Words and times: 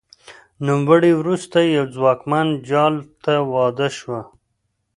نوموړې 0.67 1.11
وروسته 1.21 1.57
یوه 1.75 1.91
ځواکمن 1.95 2.47
جال 2.69 2.95
ته 3.23 3.33
واده 3.53 3.87
شوه 3.97 4.21